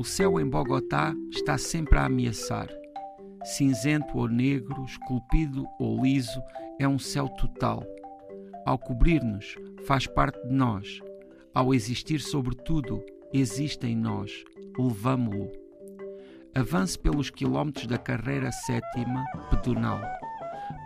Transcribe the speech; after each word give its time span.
O 0.00 0.04
céu 0.04 0.40
em 0.40 0.48
Bogotá 0.48 1.14
está 1.30 1.58
sempre 1.58 1.98
a 1.98 2.06
ameaçar. 2.06 2.68
Cinzento 3.44 4.16
ou 4.16 4.26
negro, 4.26 4.82
esculpido 4.82 5.66
ou 5.78 6.02
liso, 6.02 6.42
é 6.78 6.88
um 6.88 6.98
céu 6.98 7.28
total. 7.28 7.84
Ao 8.64 8.78
cobrir-nos, 8.78 9.58
faz 9.86 10.06
parte 10.06 10.40
de 10.48 10.54
nós. 10.54 11.00
Ao 11.52 11.74
existir 11.74 12.18
sobre 12.18 12.54
tudo, 12.54 13.04
existe 13.30 13.86
em 13.86 13.94
nós. 13.94 14.42
Levamo-lo. 14.78 15.52
Avance 16.54 16.98
pelos 16.98 17.28
quilómetros 17.28 17.86
da 17.86 17.98
carreira 17.98 18.50
sétima, 18.50 19.22
pedonal. 19.50 20.00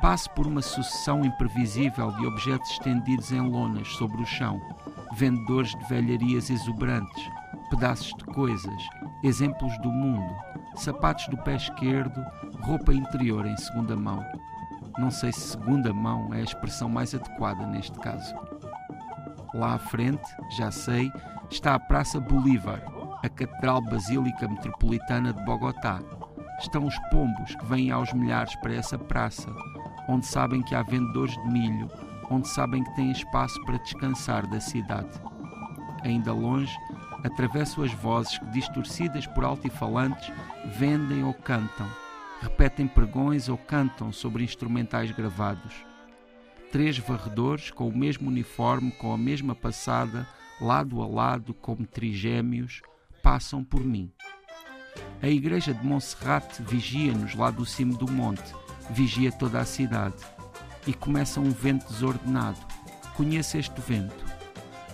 Passe 0.03 0.29
por 0.35 0.45
uma 0.45 0.61
sucessão 0.61 1.25
imprevisível 1.25 2.11
de 2.17 2.27
objetos 2.27 2.69
estendidos 2.73 3.31
em 3.31 3.49
lonas 3.49 3.87
sobre 3.91 4.21
o 4.21 4.27
chão, 4.27 4.61
vendedores 5.17 5.71
de 5.71 5.85
velharias 5.85 6.51
exuberantes, 6.51 7.31
pedaços 7.71 8.12
de 8.18 8.25
coisas, 8.25 8.82
exemplos 9.25 9.77
do 9.79 9.91
mundo, 9.91 10.35
sapatos 10.77 11.27
do 11.29 11.39
pé 11.39 11.57
esquerdo, 11.57 12.23
roupa 12.61 12.93
interior 12.93 13.46
em 13.46 13.57
segunda 13.57 13.96
mão. 13.96 14.23
Não 14.99 15.11
sei 15.11 15.32
se 15.32 15.41
segunda 15.41 15.93
mão 15.95 16.32
é 16.35 16.41
a 16.41 16.45
expressão 16.45 16.91
mais 16.91 17.15
adequada 17.15 17.67
neste 17.67 17.99
caso. 17.99 18.35
Lá 19.55 19.75
à 19.75 19.79
frente, 19.79 20.23
já 20.57 20.71
sei, 20.71 21.11
está 21.51 21.75
a 21.75 21.81
Praça 21.81 22.21
Bolívar, 22.21 22.82
a 23.23 23.29
Catedral 23.29 23.81
Basílica 23.81 24.46
Metropolitana 24.46 25.32
de 25.32 25.43
Bogotá. 25.45 26.01
Estão 26.61 26.87
os 26.87 26.99
pombos 27.11 27.54
que 27.57 27.65
vêm 27.65 27.91
aos 27.91 28.13
milhares 28.13 28.54
para 28.57 28.75
essa 28.75 28.99
praça, 28.99 29.49
onde 30.07 30.27
sabem 30.27 30.63
que 30.63 30.75
há 30.75 30.82
vendedores 30.82 31.35
de 31.35 31.49
milho, 31.49 31.91
onde 32.31 32.47
sabem 32.47 32.84
que 32.84 32.95
têm 32.95 33.11
espaço 33.11 33.59
para 33.65 33.79
descansar 33.79 34.47
da 34.48 34.61
cidade. 34.61 35.11
Ainda 36.03 36.33
longe, 36.33 36.77
atravesso 37.25 37.83
as 37.83 37.92
vozes 37.92 38.39
que, 38.39 38.45
distorcidas 38.47 39.27
por 39.27 39.45
altifalantes, 39.45 40.31
vendem 40.77 41.25
ou 41.25 41.33
cantam, 41.33 41.89
repetem 42.43 42.87
pregões 42.87 43.48
ou 43.48 43.57
cantam 43.57 44.12
sobre 44.12 44.45
instrumentais 44.45 45.11
gravados. 45.11 45.75
Três 46.71 46.98
varredores 46.98 47.71
com 47.71 47.89
o 47.89 47.97
mesmo 47.97 48.29
uniforme, 48.29 48.93
com 48.93 49.13
a 49.13 49.19
mesma 49.19 49.55
passada, 49.55 50.29
lado 50.61 51.01
a 51.03 51.07
lado, 51.07 51.55
como 51.55 51.87
trigêmeos, 51.87 52.83
passam 53.23 53.65
por 53.65 53.83
mim. 53.83 54.13
A 55.23 55.29
igreja 55.29 55.73
de 55.73 55.85
Monserrate 55.87 56.63
vigia-nos 56.63 57.35
lá 57.35 57.51
do 57.51 57.65
cimo 57.65 57.97
do 57.97 58.11
monte, 58.11 58.55
vigia 58.91 59.33
toda 59.33 59.61
a 59.61 59.65
cidade. 59.65 60.23
E 60.87 60.93
começa 60.93 61.41
um 61.41 61.51
vento 61.51 61.87
desordenado. 61.91 62.59
Conheço 63.17 63.57
este 63.57 63.81
vento. 63.81 64.25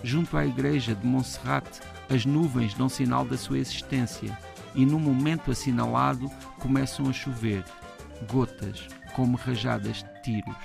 Junto 0.03 0.37
à 0.37 0.45
igreja 0.45 0.95
de 0.95 1.05
Monserrate, 1.05 1.81
as 2.13 2.25
nuvens 2.25 2.73
dão 2.73 2.89
sinal 2.89 3.23
da 3.23 3.37
sua 3.37 3.57
existência, 3.57 4.37
e 4.75 4.85
num 4.85 4.99
momento 4.99 5.49
assinalado 5.49 6.29
começam 6.59 7.09
a 7.09 7.13
chover, 7.13 7.63
gotas, 8.29 8.85
como 9.15 9.37
rajadas 9.37 10.03
de 10.03 10.21
tiros. 10.21 10.57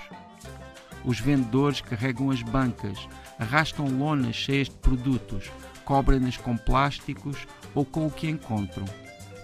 Os 1.05 1.21
vendedores 1.21 1.81
carregam 1.81 2.33
as 2.33 2.43
bancas, 2.43 3.09
arrastam 3.39 3.87
lonas 3.87 4.35
cheias 4.35 4.69
de 4.69 4.75
produtos, 4.75 5.53
cobrem-nas 5.85 6.37
com 6.37 6.57
plásticos 6.57 7.47
ou 7.77 7.85
com 7.85 8.09
o 8.09 8.11
que 8.11 8.29
encontram. 8.29 8.85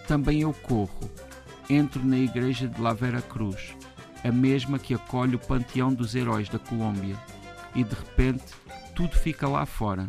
Também 0.08 0.40
eu 0.40 0.52
corro. 0.52 1.08
Entro 1.70 2.04
na 2.04 2.18
igreja 2.18 2.66
de 2.66 2.80
La 2.80 2.92
Vera 2.92 3.22
Cruz, 3.22 3.76
a 4.24 4.32
mesma 4.32 4.76
que 4.76 4.92
acolhe 4.92 5.36
o 5.36 5.38
panteão 5.38 5.94
dos 5.94 6.16
heróis 6.16 6.48
da 6.48 6.58
Colômbia. 6.58 7.16
E 7.76 7.84
de 7.84 7.94
repente, 7.94 8.44
tudo 8.94 9.16
fica 9.16 9.48
lá 9.48 9.64
fora. 9.64 10.08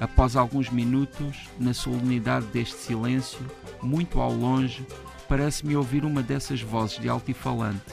Após 0.00 0.36
alguns 0.36 0.68
minutos, 0.68 1.48
na 1.58 1.72
solenidade 1.72 2.46
deste 2.46 2.76
silêncio, 2.76 3.40
muito 3.82 4.20
ao 4.20 4.32
longe, 4.32 4.86
parece-me 5.28 5.76
ouvir 5.76 6.04
uma 6.04 6.22
dessas 6.22 6.60
vozes 6.60 6.98
de 6.98 7.08
altifalante, 7.08 7.92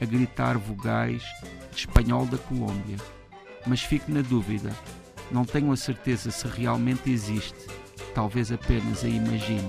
a 0.00 0.04
gritar 0.04 0.56
vogais 0.56 1.22
de 1.70 1.78
espanhol 1.78 2.26
da 2.26 2.38
Colômbia. 2.38 2.96
Mas 3.66 3.82
fico 3.82 4.10
na 4.10 4.22
dúvida 4.22 4.74
não 5.30 5.44
tenho 5.44 5.72
a 5.72 5.76
certeza 5.76 6.30
se 6.30 6.46
realmente 6.46 7.10
existe, 7.10 7.66
talvez 8.14 8.52
apenas 8.52 9.04
a 9.04 9.08
imagine. 9.08 9.68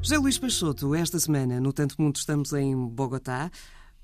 José 0.00 0.18
Luís 0.18 0.38
Peixoto, 0.38 0.94
esta 0.94 1.18
semana, 1.18 1.60
no 1.60 1.72
Tanto 1.72 1.94
Mundo, 1.98 2.16
estamos 2.16 2.52
em 2.52 2.76
Bogotá. 2.76 3.50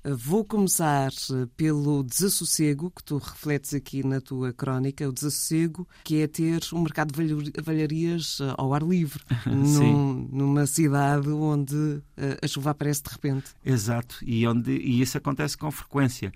Vou 0.03 0.45
começar 0.45 1.11
pelo 1.57 2.03
desassossego 2.03 2.89
que 2.89 3.03
tu 3.03 3.17
refletes 3.17 3.73
aqui 3.73 4.05
na 4.05 4.21
tua 4.21 4.53
crónica, 4.53 5.07
o 5.07 5.11
desassossego 5.11 5.85
que 6.05 6.21
é 6.21 6.27
ter 6.27 6.61
um 6.71 6.81
mercado 6.81 7.11
de 7.11 7.51
valharias 7.61 8.39
eh, 8.39 8.53
ao 8.57 8.73
ar 8.73 8.81
livre, 8.81 9.21
num, 9.45 10.29
numa 10.31 10.65
cidade 10.65 11.27
onde 11.29 12.01
eh, 12.15 12.37
a 12.41 12.47
chuva 12.47 12.71
aparece 12.71 13.03
de 13.03 13.09
repente. 13.09 13.51
Exato, 13.63 14.17
e, 14.21 14.47
onde, 14.47 14.71
e 14.71 15.01
isso 15.01 15.17
acontece 15.17 15.57
com 15.57 15.69
frequência 15.69 16.31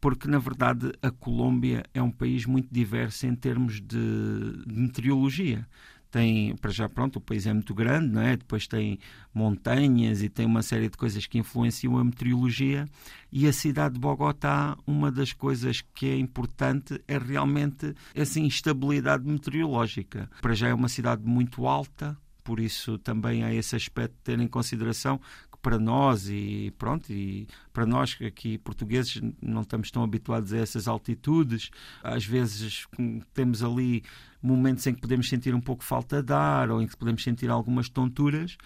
porque 0.00 0.28
na 0.28 0.38
verdade 0.38 0.92
a 1.02 1.10
Colômbia 1.10 1.82
é 1.92 2.00
um 2.00 2.10
país 2.10 2.46
muito 2.46 2.68
diverso 2.70 3.26
em 3.26 3.34
termos 3.34 3.80
de, 3.80 4.64
de 4.64 4.74
meteorologia 4.74 5.66
tem, 6.10 6.56
para 6.56 6.70
já 6.70 6.88
pronto, 6.88 7.16
o 7.16 7.20
país 7.20 7.46
é 7.46 7.52
muito 7.52 7.74
grande, 7.74 8.08
não 8.08 8.22
é? 8.22 8.36
Depois 8.36 8.66
tem 8.66 8.98
montanhas 9.32 10.22
e 10.22 10.28
tem 10.28 10.46
uma 10.46 10.62
série 10.62 10.88
de 10.88 10.96
coisas 10.96 11.26
que 11.26 11.38
influenciam 11.38 11.98
a 11.98 12.04
meteorologia 12.04 12.86
e 13.30 13.46
a 13.46 13.52
cidade 13.52 13.94
de 13.94 14.00
Bogotá, 14.00 14.76
uma 14.86 15.12
das 15.12 15.32
coisas 15.32 15.82
que 15.94 16.06
é 16.06 16.16
importante 16.16 17.00
é 17.06 17.18
realmente 17.18 17.94
essa 18.14 18.40
instabilidade 18.40 19.26
meteorológica. 19.26 20.30
Para 20.40 20.54
já 20.54 20.68
é 20.68 20.74
uma 20.74 20.88
cidade 20.88 21.22
muito 21.24 21.66
alta, 21.66 22.16
por 22.48 22.60
isso 22.60 22.96
também 22.96 23.44
há 23.44 23.52
esse 23.52 23.76
aspecto 23.76 24.14
de 24.14 24.22
ter 24.22 24.40
em 24.40 24.48
consideração 24.48 25.20
para 25.60 25.78
nós 25.78 26.30
e 26.30 26.72
pronto, 26.78 27.12
e 27.12 27.46
para 27.74 27.84
nós 27.84 28.16
aqui 28.26 28.56
portugueses 28.56 29.20
não 29.42 29.60
estamos 29.60 29.90
tão 29.90 30.02
habituados 30.02 30.50
a 30.54 30.56
essas 30.56 30.88
altitudes, 30.88 31.68
às 32.02 32.24
vezes 32.24 32.86
temos 33.34 33.62
ali 33.62 34.02
momentos 34.42 34.86
em 34.86 34.94
que 34.94 35.00
podemos 35.02 35.28
sentir 35.28 35.54
um 35.54 35.60
pouco 35.60 35.84
falta 35.84 36.22
de 36.22 36.32
ar 36.32 36.70
ou 36.70 36.80
em 36.80 36.86
que 36.86 36.96
podemos 36.96 37.22
sentir 37.22 37.50
algumas 37.50 37.90
tonturas 37.90 38.56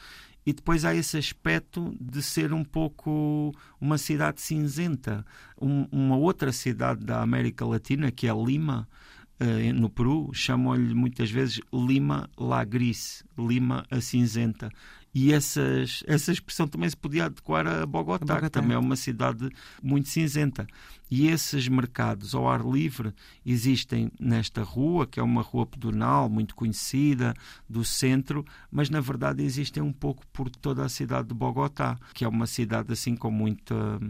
e 0.47 0.53
depois 0.53 0.85
há 0.85 0.95
esse 0.95 1.19
aspecto 1.19 1.93
de 2.01 2.23
ser 2.23 2.53
um 2.53 2.63
pouco 2.63 3.53
uma 3.81 3.99
cidade 3.99 4.41
cinzenta. 4.41 5.27
Um, 5.61 5.89
uma 5.91 6.17
outra 6.17 6.53
cidade 6.53 7.05
da 7.05 7.21
América 7.21 7.67
Latina, 7.67 8.13
que 8.13 8.29
é 8.29 8.33
Lima, 8.33 8.89
uh, 9.43 9.73
no 9.75 9.91
Peru, 9.91 10.31
chamam-lhe 10.33 10.95
muitas 10.95 11.31
vezes 11.31 11.61
Lima 11.73 12.31
la 12.39 12.65
Gris, 12.65 13.25
Lima 13.37 13.85
a 13.91 14.01
cinzenta. 14.01 14.71
E 15.15 15.31
essas, 15.31 16.03
essa 16.07 16.33
expressão 16.33 16.67
também 16.67 16.89
se 16.89 16.97
podia 16.97 17.27
adequar 17.27 17.67
a 17.67 17.85
Bogotá, 17.85 18.25
Bogotá, 18.25 18.41
que 18.41 18.49
também 18.49 18.75
é 18.75 18.79
uma 18.79 18.97
cidade 18.97 19.51
muito 19.83 20.09
cinzenta. 20.09 20.67
E 21.11 21.29
esses 21.29 21.69
mercados 21.69 22.35
ao 22.35 22.49
ar 22.49 22.65
livre 22.65 23.13
existem 23.45 24.11
nesta 24.19 24.63
rua, 24.63 25.07
que 25.07 25.21
é 25.21 25.23
uma 25.23 25.43
rua 25.43 25.67
pedonal 25.67 26.31
muito 26.31 26.55
conhecida 26.55 27.35
do 27.69 27.85
centro, 27.85 28.43
mas 28.71 28.89
na 28.89 29.01
verdade 29.01 29.43
existem 29.43 29.83
um 29.83 29.93
pouco 29.93 30.27
por 30.33 30.49
toda 30.49 30.83
a 30.83 30.89
cidade 30.89 31.29
de 31.29 31.35
Bogotá, 31.35 31.99
que 32.15 32.25
é 32.25 32.29
uma 32.29 32.47
cidade 32.47 32.91
assim 32.91 33.15
com 33.15 33.31
muita 33.31 34.01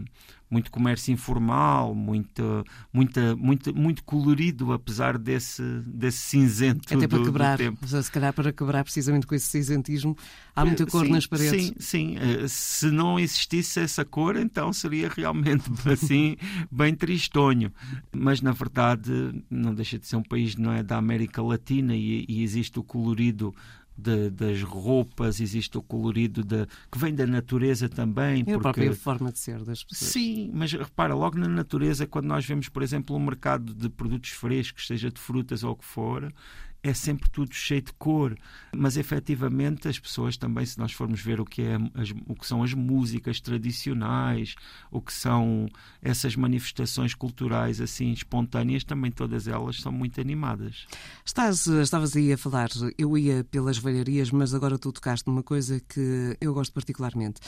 muito 0.49 0.69
comércio 0.69 1.11
informal, 1.11 1.95
muito, 1.95 2.63
muito, 2.91 3.19
muito, 3.37 3.75
muito 3.75 4.03
colorido, 4.03 4.71
apesar 4.71 5.17
desse, 5.17 5.63
desse 5.85 6.19
cinzento 6.19 6.93
Até 6.93 7.07
para 7.07 7.17
do, 7.17 7.25
quebrar, 7.25 7.57
do 7.57 7.63
tempo. 7.63 7.87
se 7.87 8.11
calhar 8.11 8.31
para 8.33 8.53
quebrar 8.53 8.83
precisamente 8.83 9.25
com 9.25 9.33
esse 9.33 9.47
cinzentismo, 9.47 10.15
há 10.55 10.63
muita 10.63 10.85
cor 10.85 11.05
sim, 11.05 11.11
nas 11.11 11.25
paredes. 11.25 11.67
Sim, 11.67 11.73
sim. 11.79 12.17
Eh, 12.17 12.47
se 12.47 12.91
não 12.91 13.19
existisse 13.19 13.79
essa 13.79 14.05
cor, 14.05 14.37
então 14.37 14.71
seria 14.71 15.09
realmente 15.09 15.63
assim 15.91 16.35
bem 16.71 16.93
tristonho. 16.93 17.71
Mas 18.11 18.41
na 18.41 18.51
verdade 18.51 19.11
não 19.49 19.73
deixa 19.73 19.97
de 19.97 20.07
ser 20.07 20.17
um 20.17 20.23
país 20.23 20.55
não 20.55 20.71
é 20.71 20.83
da 20.83 20.97
América 20.97 21.41
Latina 21.41 21.95
e, 21.95 22.25
e 22.27 22.43
existe 22.43 22.79
o 22.79 22.83
colorido 22.83 23.53
de, 23.97 24.29
das 24.29 24.61
roupas, 24.61 25.39
existe 25.39 25.77
o 25.77 25.81
colorido 25.81 26.43
de, 26.43 26.65
que 26.91 26.97
vem 26.97 27.13
da 27.13 27.25
natureza 27.25 27.87
também. 27.87 28.41
É 28.41 28.43
porque... 28.43 28.53
a 28.53 28.59
própria 28.59 28.95
forma 28.95 29.31
de 29.31 29.39
ser 29.39 29.63
das 29.63 29.83
pessoas. 29.83 30.11
Sim, 30.11 30.51
mas 30.53 30.71
repara, 30.73 31.13
logo 31.13 31.37
na 31.37 31.47
natureza, 31.47 32.07
quando 32.07 32.25
nós 32.25 32.45
vemos, 32.45 32.69
por 32.69 32.83
exemplo, 32.83 33.15
um 33.15 33.19
mercado 33.19 33.73
de 33.73 33.89
produtos 33.89 34.31
frescos, 34.31 34.87
seja 34.87 35.11
de 35.11 35.19
frutas 35.19 35.63
ou 35.63 35.71
o 35.71 35.75
que 35.75 35.85
for, 35.85 36.33
é 36.83 36.93
sempre 36.93 37.29
tudo 37.29 37.55
cheio 37.55 37.81
de 37.81 37.93
cor, 37.93 38.37
mas 38.75 38.97
efetivamente 38.97 39.87
as 39.87 39.97
pessoas 39.97 40.35
também, 40.35 40.65
se 40.65 40.77
nós 40.77 40.91
formos 40.91 41.21
ver 41.21 41.39
o 41.39 41.45
que, 41.45 41.61
é, 41.61 41.75
as, 41.95 42.11
o 42.27 42.35
que 42.35 42.45
são 42.45 42.61
as 42.61 42.73
músicas 42.73 43.39
tradicionais, 43.39 44.55
o 44.91 45.01
que 45.01 45.13
são 45.13 45.69
essas 46.01 46.35
manifestações 46.35 47.15
culturais 47.15 47.79
assim 47.79 48.11
espontâneas, 48.11 48.83
também 48.83 49.11
todas 49.11 49.47
elas 49.47 49.77
são 49.77 49.93
muito 49.93 50.19
animadas. 50.19 50.85
Estás, 51.25 51.65
estavas 51.67 52.17
aí 52.17 52.33
a 52.33 52.37
falar, 52.37 52.67
eu 52.97 53.17
ia 53.17 53.45
pelas 53.45 53.77
velharias, 53.77 54.29
mas 54.29 54.53
agora 54.53 54.77
tu 54.77 54.91
tocaste 54.91 55.25
numa 55.25 55.41
coisa 55.41 55.79
que 55.79 56.35
eu 56.41 56.53
gosto 56.53 56.73
particularmente. 56.73 57.39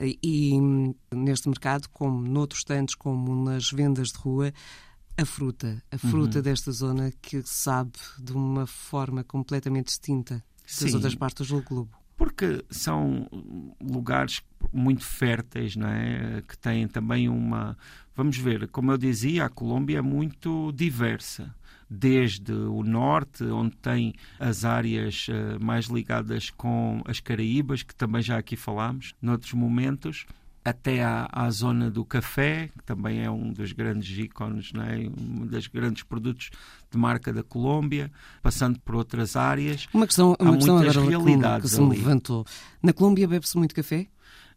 E 0.00 0.58
neste 1.14 1.48
mercado, 1.48 1.88
como 1.90 2.26
noutros 2.26 2.64
tantos, 2.64 2.94
como 2.94 3.44
nas 3.44 3.70
vendas 3.70 4.08
de 4.08 4.18
rua, 4.18 4.52
a 5.18 5.24
fruta, 5.24 5.82
a 5.90 5.98
fruta 5.98 6.38
uhum. 6.38 6.42
desta 6.44 6.70
zona 6.70 7.12
que 7.20 7.42
sabe 7.44 7.98
de 8.20 8.32
uma 8.32 8.66
forma 8.66 9.24
completamente 9.24 9.86
distinta 9.86 10.44
das 10.62 10.90
Sim. 10.90 10.94
outras 10.94 11.14
partes 11.16 11.48
do 11.48 11.60
globo. 11.60 11.90
Porque 12.16 12.64
são 12.70 13.28
lugares 13.80 14.42
muito 14.72 15.04
férteis, 15.04 15.74
não 15.74 15.88
é? 15.88 16.42
que 16.46 16.56
têm 16.56 16.86
também 16.86 17.28
uma. 17.28 17.76
Vamos 18.14 18.36
ver, 18.36 18.68
como 18.68 18.92
eu 18.92 18.98
dizia, 18.98 19.44
a 19.44 19.48
Colômbia 19.48 19.98
é 19.98 20.02
muito 20.02 20.72
diversa 20.72 21.54
desde 21.90 22.52
o 22.52 22.82
norte, 22.82 23.44
onde 23.44 23.76
tem 23.76 24.14
as 24.38 24.64
áreas 24.64 25.26
uh, 25.28 25.64
mais 25.64 25.86
ligadas 25.86 26.50
com 26.50 27.02
as 27.06 27.18
Caraíbas, 27.18 27.82
que 27.82 27.94
também 27.94 28.20
já 28.20 28.36
aqui 28.36 28.56
falámos 28.56 29.14
noutros 29.22 29.54
momentos, 29.54 30.26
até 30.64 31.02
à, 31.02 31.28
à, 31.32 31.50
zona 31.50 31.90
do 31.90 32.04
café, 32.04 32.70
que 32.76 32.84
também 32.84 33.22
é 33.22 33.30
um 33.30 33.52
dos 33.52 33.72
grandes 33.72 34.18
ícones, 34.18 34.72
é? 34.74 35.08
um 35.20 35.46
dos 35.46 35.66
grandes 35.66 36.02
produtos 36.02 36.50
de 36.90 36.98
marca 36.98 37.32
da 37.32 37.42
Colômbia, 37.42 38.10
passando 38.42 38.78
por 38.80 38.94
outras 38.94 39.36
áreas. 39.36 39.86
Uma 39.92 40.06
questão, 40.06 40.36
uma 40.38 40.52
Há 40.52 40.56
questão 40.56 40.78
agora 40.78 41.00
realidades 41.00 41.70
que 41.70 41.76
se 41.76 41.80
me 41.80 41.96
levantou. 41.96 42.44
Na 42.82 42.92
Colômbia 42.92 43.26
bebe-se 43.26 43.56
muito 43.56 43.74
café? 43.74 44.08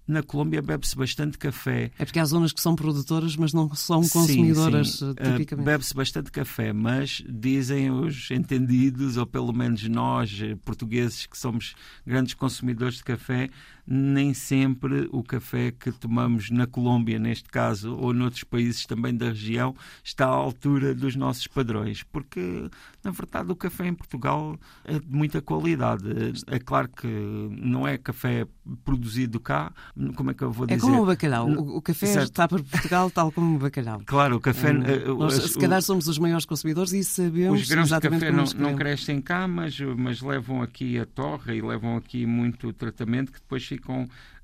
Na 0.08 0.24
Colômbia 0.24 0.62
bebe-se 0.62 0.96
bastante 0.96 1.38
café. 1.38 1.92
É 1.98 2.04
porque 2.04 2.20
há 2.20 2.26
zonas 2.26 2.52
que 2.52 2.60
são 2.60 2.76
produtoras, 2.76 3.36
mas 3.36 3.54
não 3.54 3.74
são 3.76 4.02
consumidoras, 4.02 4.94
sim, 4.94 5.06
sim. 5.06 5.14
Eh, 5.18 5.32
tipicamente. 5.34 5.66
Bebe-se 5.66 5.94
bastante 5.94 6.32
café, 6.32 6.74
mas 6.74 7.24
dizem 7.30 7.92
os 7.92 8.30
entendidos, 8.32 9.16
ou 9.16 9.26
pelo 9.26 9.54
menos 9.54 9.88
nós, 9.88 10.38
eh, 10.42 10.56
portugueses, 10.66 11.28
que 11.28 11.38
somos 11.38 11.76
grandes 12.06 12.34
consumidores 12.34 12.96
de 12.96 13.04
café, 13.04 13.50
nem 13.86 14.34
sempre 14.34 15.10
o 15.12 15.24
café 15.24 15.72
que 15.72 15.92
tomamos 15.92 16.50
na 16.50 16.68
Colômbia, 16.68 17.20
neste 17.20 17.50
caso, 17.50 17.96
ou 17.96 18.14
noutros 18.14 18.44
países 18.44 18.86
também 18.86 19.16
da 19.16 19.28
região, 19.28 19.76
está 20.04 20.26
à 20.26 20.30
altura 20.30 20.94
dos 20.94 21.16
nossos 21.16 21.48
padrões, 21.48 22.04
porque, 22.04 22.70
na 23.04 23.12
verdade, 23.12 23.52
o 23.52 23.56
café 23.56 23.88
em 23.88 23.94
Portugal 23.94 24.58
é 24.86 25.00
de 25.00 25.08
muita 25.10 25.42
qualidade. 25.42 26.04
É 26.48 26.60
claro 26.60 26.90
que 26.90 27.08
não 27.08 27.88
é 27.88 27.98
café 27.98 28.46
produzido 28.84 29.40
cá, 29.40 29.74
como 30.16 30.32
é 30.32 30.34
que 30.34 30.44
eu 30.44 30.52
vou 30.52 30.66
é 30.66 30.76
dizer? 30.76 30.88
É 30.88 30.90
como 30.90 31.04
o 31.04 31.06
bacalhau. 31.06 31.50
O, 31.50 31.82
café 31.82 32.06
certo. 32.08 32.24
está 32.26 32.48
para 32.48 32.64
Portugal 32.64 33.10
tal 33.10 33.32
como 33.32 33.56
o 33.56 33.60
bacalhau. 33.60 34.02
Claro, 34.12 34.36
o 34.36 34.40
café... 34.40 34.72
Hum, 34.74 35.18
nós, 35.18 35.34
se 35.36 35.58
calhar 35.58 35.82
somos 35.82 36.08
os 36.08 36.18
maiores 36.18 36.46
consumidores 36.46 36.92
e 36.92 37.04
sabemos 37.04 37.62
Os 37.62 37.70
grãos 37.70 37.90
de 37.90 38.00
café 38.00 38.32
não, 38.32 38.44
não 38.58 38.76
crescem 38.76 39.22
cá, 39.22 39.48
mas, 39.48 39.80
mas 39.98 40.22
levam 40.22 40.62
aqui 40.62 41.00
a 41.00 41.06
torre 41.06 41.58
e 41.58 41.62
levam 41.62 41.96
aqui 41.96 42.26
muito 42.26 42.74
tratamento 42.74 43.32
que 43.32 43.40
depois 43.40 43.66
ficam 43.66 43.81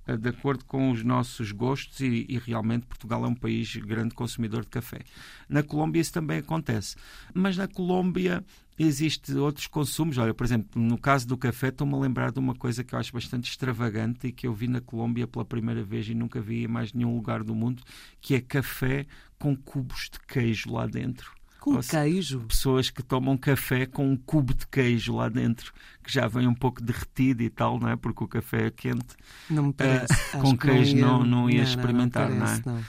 eh, 0.07 0.17
de 0.17 0.29
acordo 0.29 0.63
com 0.65 0.89
os 0.91 1.03
nossos 1.03 1.51
gostos 1.51 1.99
e, 1.99 2.25
e, 2.29 2.37
realmente 2.37 2.85
Portugal 2.85 3.25
é 3.25 3.27
um 3.27 3.35
país 3.35 3.75
grande 3.75 4.15
consumidor 4.15 4.63
de 4.63 4.69
café. 4.69 5.01
Na 5.49 5.61
Colômbia 5.61 6.01
isso 6.01 6.13
também 6.13 6.39
acontece. 6.39 6.95
Mas 7.33 7.57
na 7.57 7.67
Colômbia 7.67 8.43
existe 8.79 9.33
outros 9.35 9.67
consumos. 9.67 10.17
Olha, 10.17 10.33
por 10.33 10.45
exemplo, 10.45 10.81
no 10.81 10.97
caso 10.97 11.27
do 11.27 11.37
café, 11.37 11.67
estou-me 11.67 11.93
a 11.93 11.97
lembrar 11.97 12.31
de 12.31 12.39
uma 12.39 12.55
coisa 12.55 12.83
que 12.83 12.95
eu 12.95 12.99
acho 12.99 13.11
bastante 13.11 13.49
extravagante 13.49 14.27
e 14.27 14.31
que 14.31 14.47
eu 14.47 14.53
vi 14.53 14.67
na 14.67 14.79
Colômbia 14.79 15.27
pela 15.27 15.43
primeira 15.43 15.83
vez 15.83 16.07
e 16.07 16.13
nunca 16.13 16.39
vi 16.39 16.63
em 16.63 16.67
mais 16.67 16.93
nenhum 16.93 17.15
lugar 17.15 17.43
do 17.43 17.53
mundo, 17.53 17.83
que 18.21 18.35
é 18.35 18.41
café 18.41 19.05
com 19.37 19.55
cubos 19.55 20.09
de 20.11 20.19
queijo 20.19 20.71
lá 20.71 20.87
dentro. 20.87 21.36
Com 21.73 21.81
queijo? 21.81 22.39
Pessoas 22.41 22.89
que 22.89 23.03
tomam 23.03 23.37
café 23.37 23.85
com 23.85 24.09
um 24.09 24.15
cubo 24.15 24.53
de 24.53 24.65
queijo 24.67 25.15
lá 25.15 25.27
dentro, 25.29 25.73
que 26.03 26.11
já 26.11 26.27
vem 26.27 26.47
um 26.47 26.53
pouco 26.53 26.81
derretido 26.81 27.43
e 27.43 27.49
tal, 27.49 27.79
não 27.79 27.89
é? 27.89 27.95
Porque 27.95 28.23
o 28.23 28.27
café 28.27 28.67
é 28.67 28.71
quente. 28.71 29.15
Não 29.49 29.67
me 29.67 29.73
parece. 29.73 30.13
Uh, 30.35 30.39
com 30.39 30.57
queijo 30.57 30.95
não 30.95 30.99
ia, 30.99 31.05
não, 31.05 31.25
não 31.25 31.49
ia 31.49 31.57
não, 31.57 31.63
experimentar, 31.63 32.29
não, 32.29 32.39
parece, 32.39 32.65
não 32.65 32.77
é? 32.77 32.81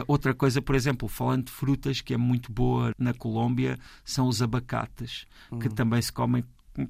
Uh, 0.00 0.04
outra 0.08 0.32
coisa, 0.34 0.62
por 0.62 0.74
exemplo, 0.74 1.06
falando 1.08 1.44
de 1.44 1.52
frutas, 1.52 2.00
que 2.00 2.14
é 2.14 2.16
muito 2.16 2.50
boa 2.50 2.92
na 2.98 3.12
Colômbia, 3.12 3.78
são 4.02 4.28
os 4.28 4.40
abacates, 4.40 5.26
hum. 5.52 5.58
que 5.58 5.68
também 5.68 6.00
se 6.00 6.10
comem 6.10 6.42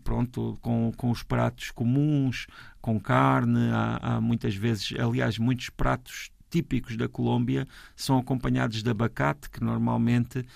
pronto, 0.02 0.58
com, 0.62 0.92
com 0.96 1.10
os 1.10 1.22
pratos 1.22 1.70
comuns, 1.70 2.46
com 2.80 2.98
carne, 2.98 3.68
há, 3.70 3.98
há, 4.00 4.20
muitas 4.20 4.54
vezes, 4.54 4.94
aliás, 4.98 5.38
muitos 5.38 5.68
pratos 5.68 6.30
típicos 6.54 6.96
da 6.96 7.08
Colômbia 7.08 7.66
são 7.96 8.16
acompanhados 8.16 8.80
de 8.80 8.88
abacate, 8.88 9.50
que 9.50 9.60
normalmente 9.60 10.46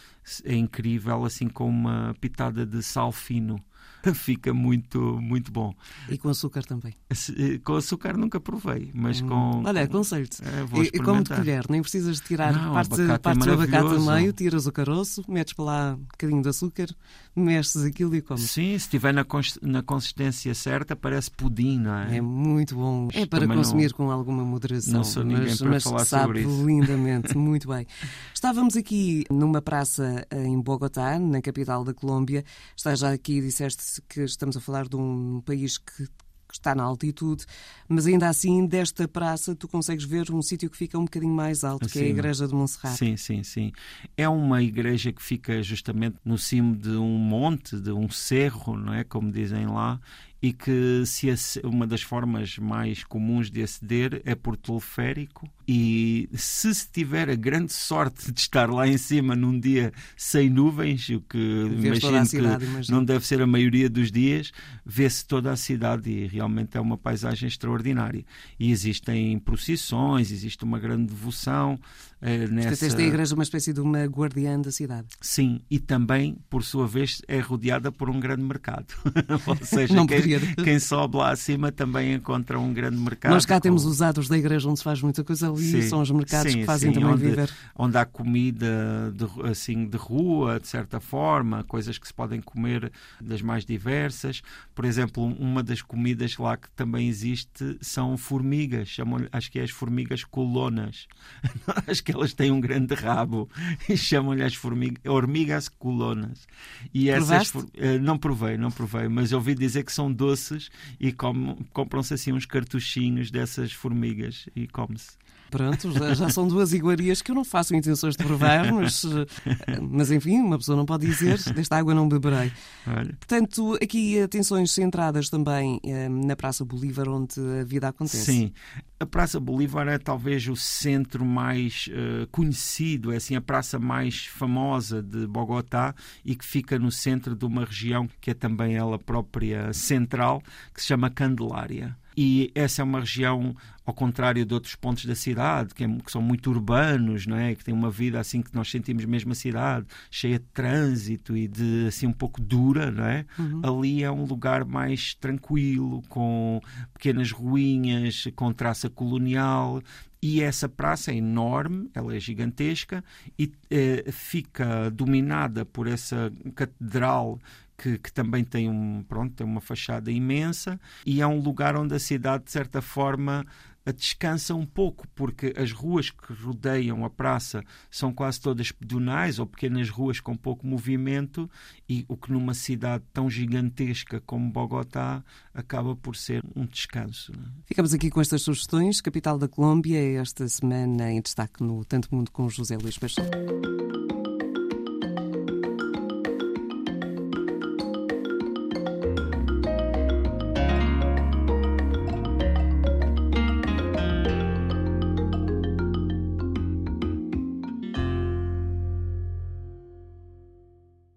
é 0.45 0.55
incrível, 0.55 1.25
assim 1.25 1.49
com 1.49 1.69
uma 1.69 2.15
pitada 2.21 2.65
de 2.65 2.81
sal 2.85 3.11
fino. 3.11 3.61
fica 4.15 4.53
muito, 4.55 5.01
muito 5.21 5.51
bom. 5.51 5.75
E 6.09 6.17
com 6.19 6.29
açúcar 6.29 6.65
também? 6.65 6.95
Eh, 7.11 7.59
com 7.59 7.75
açúcar 7.75 8.17
nunca 8.17 8.41
provei, 8.41 8.91
mas 8.95 9.21
hum. 9.21 9.29
com. 9.29 9.63
Olha, 9.65 9.83
aconselho 9.83 10.29
É, 10.43 10.81
e, 10.81 10.87
e 10.87 11.03
como 11.03 11.23
de 11.23 11.35
colher, 11.35 11.65
nem 11.69 11.83
precisas 11.83 12.17
de 12.17 12.23
tirar 12.23 12.53
Não, 12.53 12.73
parte, 12.73 12.97
parte 13.21 13.43
é 13.43 13.45
do 13.45 13.53
abacate 13.53 13.89
do 13.89 14.01
meio, 14.01 14.33
tiras 14.33 14.67
o 14.67 14.73
caroço, 14.73 15.25
metes 15.29 15.53
para 15.53 15.65
lá 15.65 15.95
um 15.95 16.05
bocadinho 16.05 16.43
de 16.43 16.49
açúcar, 16.49 16.89
mexes 17.35 17.85
aquilo 17.85 18.15
e 18.15 18.23
comes. 18.23 18.43
Sim, 18.43 18.71
se 18.71 18.77
estiver 18.77 19.13
na, 19.13 19.25
na 19.63 19.83
consistência 19.83 20.55
certa, 20.55 20.95
parece 20.95 21.31
pudim, 21.31 21.79
não 21.79 21.95
é? 21.95 22.17
É 22.17 22.21
muito 22.21 22.75
bom. 22.75 23.09
É 23.13 23.27
para 23.27 23.41
também 23.41 23.57
consumir 23.57 23.91
não, 23.91 23.97
com 23.97 24.11
alguma 24.11 24.45
moderação. 24.45 24.95
Não 24.95 25.05
sou 25.05 25.25
ninguém 25.25 25.49
mas, 25.49 25.59
para 25.59 25.71
mas 25.71 25.85
falar 25.85 26.05
sabe 26.05 26.23
sobre 26.25 26.41
isso. 26.43 26.67
lindamente, 26.67 27.37
muito 27.39 27.69
bem. 27.69 27.87
Estávamos 28.35 28.77
aqui 28.77 29.25
numa 29.31 29.61
praça 29.61 30.27
em 30.31 30.61
Bogotá, 30.61 31.19
na 31.19 31.41
capital 31.41 31.85
da 31.85 31.95
Colômbia. 31.95 32.45
Estás 32.77 33.01
já 33.01 33.13
aqui, 33.13 33.41
disseste 33.41 33.83
que 34.09 34.21
estamos 34.23 34.57
a 34.57 34.61
falar 34.61 34.89
de 34.89 34.97
um 34.97 35.41
país 35.41 35.79
que 35.79 36.09
está 36.53 36.75
na 36.75 36.83
altitude, 36.83 37.45
mas 37.89 38.07
ainda 38.07 38.29
assim, 38.29 38.67
desta 38.67 39.07
praça, 39.07 39.55
tu 39.55 39.69
consegues 39.69 40.05
ver 40.05 40.31
um 40.33 40.41
sítio 40.41 40.71
que 40.71 40.77
fica 40.77 40.99
um 40.99 41.05
bocadinho 41.05 41.35
mais 41.35 41.65
alto, 41.65 41.89
que 41.89 41.99
é 41.99 42.03
a 42.03 42.09
Igreja 42.09 42.49
de 42.49 42.55
Montserrat. 42.55 42.97
Sim, 42.97 43.17
sim, 43.17 43.43
sim. 43.43 43.73
É 44.17 44.29
uma 44.29 44.63
igreja 44.63 45.13
que 45.13 45.23
fica 45.23 45.63
justamente 45.63 46.17
no 46.25 46.39
cimo 46.39 46.75
de 46.75 46.91
um 46.91 47.19
monte, 47.19 47.79
de 47.79 47.93
um 47.93 48.09
cerro, 48.09 48.77
não 48.77 48.95
é? 48.95 49.05
Como 49.05 49.31
dizem 49.31 49.67
lá, 49.67 50.01
e 50.41 50.53
que 50.53 51.03
se 51.05 51.29
uma 51.65 51.87
das 51.87 52.03
formas 52.03 52.59
mais 52.59 53.03
comuns 53.03 53.51
de 53.51 53.63
aceder 53.63 54.23
é 54.25 54.35
por 54.35 54.57
teleférico 54.57 55.49
e 55.67 56.29
se 56.33 56.73
se 56.75 56.89
tiver 56.91 57.29
a 57.29 57.35
grande 57.35 57.73
sorte 57.73 58.31
de 58.31 58.41
estar 58.41 58.71
lá 58.71 58.87
em 58.87 58.97
cima 58.97 59.35
num 59.35 59.59
dia 59.59 59.93
sem 60.17 60.49
nuvens, 60.49 61.09
o 61.09 61.21
que 61.21 61.39
imagino 61.39 62.25
cidade, 62.25 62.65
que 62.65 62.71
imagino. 62.71 62.97
não 62.97 63.05
deve 63.05 63.27
ser 63.27 63.43
a 63.43 63.47
maioria 63.47 63.91
dos 63.91 64.13
dias, 64.13 64.53
vê-se 64.87 65.27
toda 65.27 65.51
a 65.51 65.57
cidade 65.57 66.09
e 66.11 66.27
realmente 66.27 66.77
é 66.77 66.81
uma 66.81 66.97
paisagem 66.97 67.49
extraordinária. 67.49 68.25
E 68.59 68.71
existem 68.71 69.39
procissões, 69.41 70.31
existe 70.31 70.65
uma 70.65 70.79
grande 70.79 71.07
devoção, 71.07 71.79
Uh, 72.21 72.53
nessa... 72.53 72.87
Esta 72.87 73.01
igreja 73.03 73.33
é 73.33 73.37
uma 73.37 73.45
espécie 73.45 73.73
de 73.73 73.81
uma 73.81 74.05
guardiã 74.05 74.61
da 74.61 74.73
cidade. 74.73 75.07
Sim, 75.21 75.61
e 75.71 75.79
também, 75.79 76.37
por 76.51 76.65
sua 76.65 76.87
vez, 76.87 77.23
é 77.29 77.39
rodeada 77.39 77.93
por 77.93 78.11
um 78.11 78.19
grande 78.19 78.43
mercado. 78.43 78.87
Ou 79.47 79.57
seja, 79.63 79.95
quem, 80.07 80.23
quem, 80.65 80.79
sobe 80.79 81.17
lá 81.17 81.31
acima 81.31 81.71
também 81.73 82.15
encontra 82.15 82.59
um 82.59 82.73
grande 82.73 82.97
mercado. 82.97 83.33
Nós 83.33 83.47
cá 83.47 83.57
com... 83.57 83.61
temos 83.61 83.85
os 83.85 84.03
atos 84.03 84.29
da 84.29 84.37
igreja 84.37 84.69
onde 84.69 84.79
se 84.79 84.85
faz 84.85 85.01
muita 85.01 85.25
coisa 85.25 85.49
ali, 85.49 85.63
sim, 85.63 85.83
são 85.83 86.01
os 86.01 86.11
mercados 86.11 86.53
sim, 86.53 86.61
que 86.61 86.65
fazem 86.65 86.91
sim, 86.93 87.01
também 87.01 87.15
onde, 87.15 87.25
viver. 87.25 87.51
Onde 87.77 87.97
há 87.97 88.05
comida 88.05 89.13
de, 89.15 89.49
assim, 89.49 89.87
de 89.87 89.97
rua, 89.97 90.61
de 90.61 90.69
certa 90.69 91.01
forma, 91.01 91.65
coisas 91.65 91.99
que 91.99 92.07
se 92.07 92.15
podem 92.15 92.41
comer 92.41 92.91
das 93.21 93.43
mais 93.43 93.65
diversas. 93.65 94.43
Por 94.75 94.85
exemplo, 94.85 95.25
uma 95.25 95.63
das 95.63 95.83
comidas 95.83 96.37
lá 96.37 96.57
que 96.57 96.71
também 96.71 97.09
existe 97.09 97.79
são 97.81 98.17
formigas, 98.17 98.89
chamam 98.89 99.27
acho 99.33 99.51
que 99.51 99.59
é 99.59 99.63
as 99.63 99.71
formigas 99.71 100.25
colonas. 100.25 101.07
acho 101.87 102.03
que 102.03 102.13
elas 102.13 102.33
têm 102.33 102.51
um 102.51 102.61
grande 102.61 102.95
rabo 102.95 103.49
e 103.89 103.97
chamam-lhe 103.97 104.43
as 104.43 104.55
formigas, 104.55 105.01
hormigas 105.07 105.69
colonas. 105.69 106.47
E 106.93 107.11
essas 107.11 107.55
uh, 107.55 107.65
não 108.01 108.19
provei, 108.19 108.57
não 108.57 108.71
provei, 108.71 109.09
mas 109.09 109.33
ouvi 109.33 109.55
dizer 109.55 109.85
que 109.85 109.93
são 109.93 110.13
doces 110.19 110.71
e 111.01 111.13
compram-se 111.13 112.13
assim 112.13 112.33
uns 112.33 112.45
cartuchinhos 112.45 113.31
dessas 113.31 113.73
formigas 113.73 114.49
e 114.55 114.67
come-se. 114.67 115.17
Pronto, 115.51 115.91
já, 115.93 116.15
já, 116.15 116.29
são 116.29 116.47
duas 116.47 116.73
iguarias 116.73 117.23
que 117.23 117.31
eu 117.31 117.35
não 117.35 117.45
faço 117.45 117.75
intenções 117.75 118.17
de 118.17 118.25
provar, 118.25 118.73
mas, 118.73 119.05
eh, 119.05 119.81
mas 119.81 120.11
enfim, 120.11 120.41
uma 120.41 120.59
pessoa 120.59 120.77
não 120.77 120.85
pode 120.85 121.07
dizer 121.07 121.43
desta 121.55 121.77
água 121.77 121.95
não 121.95 122.09
beberei. 122.09 122.53
Olha. 122.87 123.17
Portanto, 123.19 123.79
aqui 123.83 124.21
atenções 124.21 124.73
centradas 124.73 125.29
também 125.29 125.81
eh, 125.85 126.09
na 126.09 126.37
Praça 126.37 126.65
Bolívar, 126.65 127.09
onde 127.09 127.41
a 127.61 127.65
vida 127.65 127.89
acontece. 127.89 128.25
Sim, 128.25 128.53
a 129.01 129.07
Praça 129.07 129.41
Bolívar 129.41 129.89
é 129.89 129.97
talvez 129.97 130.47
o 130.49 130.57
centro 130.57 131.25
mais 131.25 131.89
uh, 131.89 132.27
conhecido, 132.29 133.13
é 133.13 133.17
assim 133.17 133.37
a 133.37 133.41
praça 133.41 133.79
mais 133.79 134.27
famosa 134.27 135.03
de 135.03 135.27
Bogotá 135.27 135.95
e 136.25 136.35
que 136.35 136.45
fica 136.45 136.79
no 136.79 136.91
centro 136.91 137.37
de 137.37 137.45
uma 137.45 137.65
região 137.65 138.09
que 138.21 138.33
é 138.33 138.35
também 138.35 138.75
ela 138.75 138.99
própria 138.99 139.73
central, 139.73 140.43
que 140.75 140.81
se 140.81 140.89
chama 140.89 141.11
Candelária 141.11 141.97
e 142.21 142.51
essa 142.53 142.83
é 142.83 142.85
uma 142.85 142.99
região 142.99 143.55
ao 143.87 143.95
contrário 143.95 144.45
de 144.45 144.53
outros 144.53 144.75
pontos 144.75 145.05
da 145.05 145.15
cidade 145.15 145.73
que, 145.73 145.85
é, 145.85 145.89
que, 145.89 146.11
são 146.11 146.21
muito 146.21 146.51
urbanos 146.51 147.29
não 147.29 147.37
é? 147.37 147.55
Que 147.55 147.65
tem 147.65 147.73
uma 147.73 147.93
vida 147.93 148.19
assim 148.19 148.43
que 148.43 148.53
nós 148.53 148.69
sentimos 148.73 149.05
mesmo 149.05 149.31
a 149.31 149.37
cidade 149.37 149.87
cheia 150.11 150.37
de 150.37 150.45
trânsito 150.47 151.37
e 151.37 151.47
de 151.47 151.87
assim 151.87 152.09
um 152.09 152.13
pouco 152.13 152.41
dura 152.41 152.91
não 152.91 153.05
é? 153.05 153.25
Uhum. 153.39 153.61
ali 153.63 154.03
é 154.03 154.11
um 154.11 154.25
lugar 154.25 154.65
mais 154.65 155.15
tranquilo 155.15 156.03
com 156.09 156.61
pequenas 156.93 157.31
ruínas 157.31 158.27
com 158.35 158.53
traça 158.53 158.91
colonial. 158.91 159.81
E 160.21 160.43
essa 160.43 160.69
praça 160.69 161.13
é 161.13 161.15
enorme, 161.15 161.89
ela 161.95 162.13
é 162.13 162.19
gigantesca 162.19 163.05
e 163.39 163.53
eh, 163.71 164.11
fica 164.11 164.91
dominada 164.91 165.65
por 165.65 165.87
essa 165.87 166.33
catedral 166.57 167.39
que, 167.81 167.97
que, 167.99 168.13
também 168.13 168.45
tem, 168.45 168.69
um, 168.69 169.05
pronto, 169.09 169.35
tem 169.35 169.47
uma 169.47 169.61
fachada 169.61 170.11
imensa 170.11 170.81
e 171.07 171.21
é 171.21 171.27
um 171.27 171.41
lugar 171.41 171.77
onde 171.77 171.95
a 171.95 171.99
cidade, 171.99 172.45
de 172.45 172.51
certa 172.51 172.83
forma, 172.83 173.47
descansa 173.93 174.55
um 174.55 174.67
pouco, 174.67 175.07
porque 175.15 175.53
as 175.57 175.73
ruas 175.73 176.11
que 176.11 176.33
rodeiam 176.33 177.05
a 177.05 177.11
praça 177.11 177.63
são 177.91 178.13
quase 178.13 178.41
todas 178.41 178.73
pedonais 178.73 179.39
ou 179.39 179.47
pequenas 179.47 179.89
ruas 179.89 180.21
com 180.21 180.37
pouco 180.37 180.67
movimento, 180.67 181.51
e 181.89 182.05
o 182.09 182.17
que 182.17 182.33
numa 182.33 182.55
cidade 182.55 183.05
tão 183.13 183.31
gigantesca 183.31 184.21
como 184.27 184.51
Bogotá 184.51 185.25
acaba 185.55 185.97
por 185.97 186.17
ser 186.17 186.45
um 186.55 186.67
descanso. 186.67 187.33
É? 187.33 187.37
Ficamos 187.67 187.95
aqui 187.95 188.11
com 188.11 188.21
estas 188.21 188.43
sugestões. 188.43 189.01
Capital 189.01 189.39
da 189.39 189.49
Colômbia, 189.49 190.21
esta 190.21 190.47
semana 190.49 191.11
em 191.11 191.21
destaque 191.21 191.63
no 191.63 191.85
Tanto 191.85 192.15
Mundo 192.15 192.31
com 192.31 192.49
José 192.49 192.77
Luís 192.77 192.99
Peixoto. 192.99 193.88